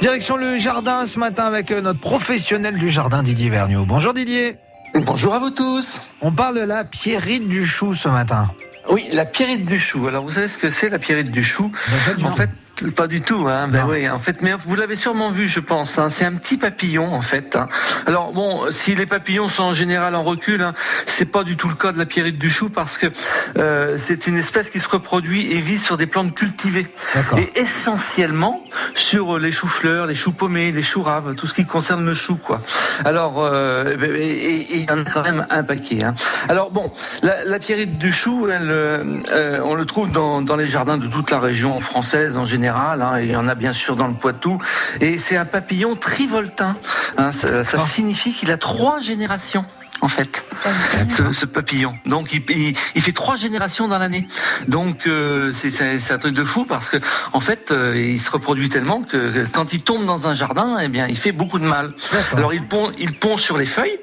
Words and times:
Direction 0.00 0.36
le 0.36 0.58
jardin 0.58 1.06
ce 1.06 1.18
matin 1.18 1.44
avec 1.44 1.72
euh, 1.72 1.80
notre 1.80 1.98
professionnel 1.98 2.78
du 2.78 2.88
jardin 2.88 3.24
Didier 3.24 3.50
Vergniaud. 3.50 3.84
Bonjour 3.84 4.14
Didier. 4.14 4.56
Bonjour 4.94 5.34
à 5.34 5.40
vous 5.40 5.50
tous. 5.50 6.00
On 6.20 6.30
parle 6.30 6.54
de 6.54 6.64
la 6.64 6.84
pierrite 6.84 7.48
du 7.48 7.66
chou 7.66 7.94
ce 7.94 8.08
matin. 8.08 8.44
Oui, 8.90 9.04
la 9.12 9.24
pierrite 9.24 9.64
du 9.64 9.80
chou. 9.80 10.06
Alors 10.06 10.22
vous 10.22 10.30
savez 10.30 10.46
ce 10.46 10.56
que 10.56 10.70
c'est 10.70 10.88
la 10.88 11.00
pierrite 11.00 11.32
du 11.32 11.42
chou? 11.42 11.72
En 12.22 12.32
fait, 12.32 12.48
pas 12.96 13.06
du 13.06 13.20
tout, 13.22 13.46
hein. 13.48 13.68
Ben 13.68 13.86
oui, 13.88 14.08
en 14.08 14.18
fait, 14.18 14.42
mais 14.42 14.52
vous 14.64 14.76
l'avez 14.76 14.96
sûrement 14.96 15.30
vu, 15.30 15.48
je 15.48 15.60
pense. 15.60 15.98
Hein. 15.98 16.08
C'est 16.10 16.24
un 16.24 16.34
petit 16.34 16.56
papillon, 16.56 17.12
en 17.14 17.20
fait. 17.22 17.56
hein. 17.56 17.68
Alors 18.06 18.32
bon, 18.32 18.70
si 18.70 18.94
les 18.94 19.06
papillons 19.06 19.48
sont 19.48 19.64
en 19.64 19.72
général 19.72 20.14
en 20.14 20.22
recul, 20.22 20.62
hein, 20.62 20.74
c'est 21.06 21.24
pas 21.24 21.44
du 21.44 21.56
tout 21.56 21.68
le 21.68 21.74
cas 21.74 21.92
de 21.92 21.98
la 21.98 22.06
pierrite 22.06 22.38
du 22.38 22.50
chou 22.50 22.68
parce 22.68 22.98
que 22.98 23.06
euh, 23.58 23.96
c'est 23.98 24.26
une 24.26 24.36
espèce 24.36 24.70
qui 24.70 24.80
se 24.80 24.88
reproduit 24.88 25.52
et 25.52 25.58
vit 25.60 25.78
sur 25.78 25.96
des 25.96 26.06
plantes 26.06 26.34
cultivées 26.34 26.86
et 27.38 27.60
essentiellement 27.60 28.62
sur 28.94 29.38
les 29.38 29.50
choux-fleurs, 29.52 30.06
les 30.06 30.14
choux 30.14 30.32
paumés, 30.32 30.70
les 30.72 30.82
choux 30.82 31.02
raves, 31.02 31.34
tout 31.34 31.46
ce 31.46 31.54
qui 31.54 31.66
concerne 31.66 32.04
le 32.04 32.14
chou, 32.14 32.36
quoi. 32.36 32.60
Alors, 33.04 33.34
euh, 33.38 33.96
et- 34.02 34.18
et 34.20 34.58
et 34.58 34.76
il 34.78 34.84
y 34.88 34.90
en 34.92 35.00
a 35.00 35.04
quand 35.04 35.22
même 35.22 35.46
un 35.50 35.62
paquet. 35.62 36.04
Hein. 36.04 36.14
Alors 36.48 36.70
bon, 36.70 36.92
la, 37.22 37.44
la 37.44 37.58
pierrite 37.58 37.98
du 37.98 38.12
chou, 38.12 38.48
elle, 38.50 38.70
euh, 38.70 39.02
euh, 39.32 39.60
on 39.64 39.74
le 39.74 39.84
trouve 39.84 40.10
dans, 40.12 40.40
dans 40.42 40.56
les 40.56 40.68
jardins 40.68 40.98
de 40.98 41.06
toute 41.08 41.30
la 41.30 41.38
région 41.40 41.80
française 41.80 42.36
en 42.36 42.44
général. 42.44 42.67
Hein, 42.76 43.20
il 43.20 43.30
y 43.30 43.36
en 43.36 43.48
a 43.48 43.54
bien 43.54 43.72
sûr 43.72 43.96
dans 43.96 44.06
le 44.08 44.14
Poitou. 44.14 44.58
Et 45.00 45.18
c'est 45.18 45.36
un 45.36 45.44
papillon 45.44 45.96
trivoltin. 45.96 46.76
Hein, 47.16 47.32
ça, 47.32 47.64
ça 47.64 47.78
Ah. 47.80 47.86
signifie 47.86 48.32
qu'il 48.32 48.50
a 48.50 48.56
trois 48.56 49.00
générations. 49.00 49.64
En 50.00 50.08
fait, 50.08 50.44
ce, 51.08 51.32
ce 51.32 51.44
papillon. 51.44 51.92
Donc, 52.06 52.32
il, 52.32 52.42
il- 52.50 52.76
il 52.94 53.02
fait 53.02 53.12
trois 53.12 53.34
générations 53.36 53.88
dans 53.88 53.98
l'année. 53.98 54.26
Donc, 54.68 55.06
euh, 55.06 55.52
c'est 55.52 56.12
un 56.12 56.18
truc 56.18 56.34
de 56.34 56.44
fou 56.44 56.64
parce 56.64 56.88
que, 56.88 56.98
en 57.32 57.40
fait, 57.40 57.72
euh, 57.72 57.94
il 57.96 58.20
se 58.20 58.30
reproduit 58.30 58.68
tellement 58.68 59.02
que, 59.02 59.46
quand 59.52 59.72
il 59.72 59.82
tombe 59.82 60.06
dans 60.06 60.28
un 60.28 60.34
jardin, 60.36 60.76
eh 60.80 60.88
bien, 60.88 61.06
il 61.08 61.16
fait 61.16 61.32
beaucoup 61.32 61.58
de 61.58 61.64
mal. 61.66 61.88
Alors, 62.36 62.54
il 62.54 62.62
pond, 62.62 62.92
il 62.98 63.12
pond 63.12 63.36
sur 63.38 63.56
les 63.58 63.66
feuilles, 63.66 63.98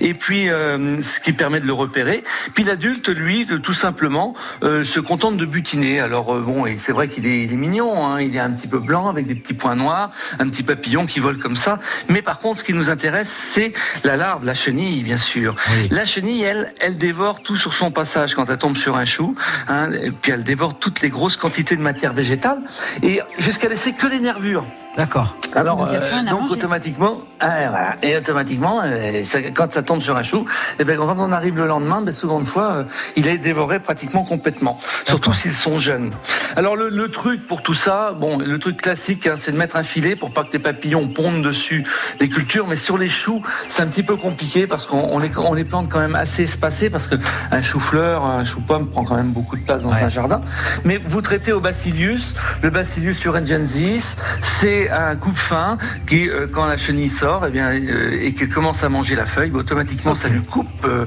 et 0.00 0.14
puis, 0.14 0.48
euh, 0.48 1.02
ce 1.02 1.18
qui 1.20 1.32
permet 1.32 1.58
de 1.60 1.66
le 1.66 1.72
repérer. 1.72 2.22
Puis 2.54 2.62
l'adulte, 2.64 3.08
lui, 3.08 3.44
de- 3.44 3.56
tout 3.58 3.74
simplement, 3.74 4.34
se 4.62 5.00
contente 5.00 5.36
de 5.36 5.44
butiner. 5.46 5.98
Alors, 6.00 6.32
bon, 6.36 6.64
et 6.66 6.78
c'est 6.78 6.92
vrai 6.92 7.08
qu'il 7.08 7.26
est, 7.26 7.42
il 7.42 7.52
est 7.52 7.56
mignon. 7.56 8.06
Hein, 8.06 8.20
il 8.20 8.36
est 8.36 8.40
un 8.40 8.50
petit 8.52 8.68
peu 8.68 8.78
blanc 8.78 9.08
avec 9.08 9.26
des 9.26 9.34
petits 9.34 9.54
points 9.54 9.74
noirs, 9.74 10.10
un 10.38 10.48
petit 10.48 10.62
papillon 10.62 11.06
qui 11.06 11.18
vole 11.18 11.38
comme 11.38 11.56
ça. 11.56 11.78
Mais 12.08 12.22
par 12.22 12.38
contre, 12.38 12.60
ce 12.60 12.64
qui 12.64 12.72
nous 12.72 12.88
intéresse, 12.88 13.28
c'est 13.52 13.72
la 14.04 14.16
larve, 14.16 14.44
la 14.44 14.54
chenille, 14.54 15.02
bien 15.02 15.18
sûr. 15.18 15.39
Oui. 15.48 15.88
La 15.90 16.04
chenille, 16.04 16.42
elle, 16.42 16.72
elle 16.80 16.96
dévore 16.96 17.40
tout 17.42 17.56
sur 17.56 17.74
son 17.74 17.90
passage 17.90 18.34
quand 18.34 18.48
elle 18.50 18.58
tombe 18.58 18.76
sur 18.76 18.96
un 18.96 19.04
chou. 19.04 19.34
Hein, 19.68 19.92
et 19.92 20.10
puis 20.10 20.32
elle 20.32 20.42
dévore 20.42 20.78
toutes 20.78 21.00
les 21.00 21.10
grosses 21.10 21.36
quantités 21.36 21.76
de 21.76 21.82
matière 21.82 22.12
végétale 22.12 22.58
et 23.02 23.20
jusqu'à 23.38 23.68
laisser 23.68 23.92
que 23.92 24.06
les 24.06 24.20
nervures. 24.20 24.64
D'accord. 24.96 25.34
Alors, 25.54 25.84
à 25.88 26.22
donc 26.30 26.50
automatiquement, 26.50 27.18
ah, 27.40 27.48
voilà. 27.70 27.96
et 28.02 28.16
automatiquement, 28.16 28.80
euh, 28.84 29.24
ça- 29.24 29.40
quand 29.50 29.72
ça 29.72 29.82
tombe 29.82 30.00
sur 30.00 30.16
un 30.16 30.22
chou, 30.22 30.44
et 30.78 30.84
ben, 30.84 30.96
quand 30.96 31.16
on 31.18 31.32
arrive 31.32 31.56
le 31.56 31.66
lendemain, 31.66 32.02
ben, 32.02 32.12
souvent 32.12 32.38
de 32.40 32.44
fois, 32.44 32.70
euh, 32.70 32.84
il 33.16 33.26
est 33.26 33.38
dévoré 33.38 33.80
pratiquement 33.80 34.22
complètement. 34.24 34.78
Surtout 35.06 35.32
s'ils 35.34 35.54
sont 35.54 35.78
jeunes. 35.78 36.12
Alors 36.54 36.76
le, 36.76 36.88
le 36.88 37.08
truc 37.08 37.46
pour 37.48 37.62
tout 37.62 37.74
ça, 37.74 38.12
bon, 38.12 38.38
le 38.38 38.58
truc 38.60 38.80
classique, 38.82 39.26
hein, 39.26 39.34
c'est 39.36 39.50
de 39.52 39.56
mettre 39.56 39.76
un 39.76 39.82
filet 39.82 40.14
pour 40.14 40.32
pas 40.32 40.44
que 40.44 40.52
les 40.52 40.58
papillons 40.60 41.08
pondent 41.08 41.42
dessus 41.42 41.84
les 42.20 42.28
cultures, 42.28 42.66
mais 42.68 42.76
sur 42.76 42.96
les 42.98 43.08
choux, 43.08 43.42
c'est 43.68 43.82
un 43.82 43.86
petit 43.88 44.04
peu 44.04 44.16
compliqué 44.16 44.66
parce 44.68 44.86
qu'on 44.86 44.98
on 45.10 45.18
les, 45.18 45.30
on 45.38 45.54
les 45.54 45.64
plante 45.64 45.88
quand 45.88 46.00
même 46.00 46.14
assez 46.16 46.44
espacés 46.44 46.90
parce 46.90 47.08
que 47.08 47.16
un 47.50 47.60
chou-fleur, 47.60 48.24
un 48.24 48.44
chou-pomme 48.44 48.88
prend 48.88 49.04
quand 49.04 49.16
même 49.16 49.32
beaucoup 49.32 49.56
de 49.56 49.62
place 49.62 49.82
dans 49.82 49.90
Ouais. 49.90 50.02
un 50.02 50.08
jardin. 50.08 50.42
Mais 50.84 51.00
vous 51.04 51.22
traitez 51.22 51.50
au 51.52 51.60
bacillus, 51.60 52.34
le 52.62 52.70
bacillus 52.70 53.16
urengensis, 53.24 54.16
c'est 54.42 54.79
un 54.88 55.16
coupe-fin 55.16 55.76
qui, 56.06 56.28
euh, 56.30 56.46
quand 56.50 56.64
la 56.66 56.76
chenille 56.76 57.10
sort, 57.10 57.44
eh 57.46 57.50
bien, 57.50 57.70
euh, 57.72 58.18
et 58.22 58.32
qu'elle 58.32 58.48
commence 58.48 58.84
à 58.84 58.88
manger 58.88 59.16
la 59.16 59.26
feuille, 59.26 59.50
bah, 59.50 59.58
automatiquement 59.58 60.14
ça 60.14 60.28
lui 60.28 60.40
coupe, 60.42 60.68
euh, 60.84 61.04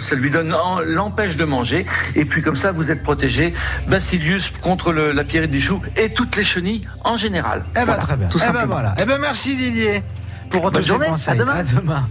ça 0.00 0.14
lui 0.14 0.30
donne, 0.30 0.54
l'empêche 0.86 1.36
de 1.36 1.44
manger, 1.44 1.84
et 2.14 2.24
puis 2.24 2.40
comme 2.42 2.56
ça 2.56 2.70
vous 2.72 2.90
êtes 2.90 3.02
protégé. 3.02 3.52
Bacillus 3.88 4.52
contre 4.62 4.92
le- 4.92 5.12
la 5.12 5.24
pierrite 5.24 5.50
du 5.50 5.60
chou 5.60 5.80
et 5.96 6.12
toutes 6.12 6.36
les 6.36 6.44
chenilles 6.44 6.86
en 7.04 7.16
général. 7.16 7.64
Eh 7.72 7.80
ben 7.80 7.84
Voilà, 7.86 8.02
très 8.02 8.16
bien. 8.16 8.28
Tout 8.28 8.38
eh 8.48 8.52
ben 8.52 8.66
voilà. 8.66 8.94
Eh 9.00 9.04
ben 9.04 9.18
merci 9.20 9.56
Didier 9.56 10.02
pour 10.50 10.70
tous 10.70 10.78
ces 10.78 10.88
journée. 10.88 11.06
À 11.26 11.34
demain. 11.34 11.52
À 11.52 11.62
demain. 11.64 12.04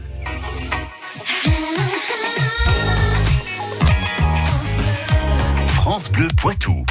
France 5.68 6.12
Bleu 6.12 6.28
Poitou. 6.38 6.86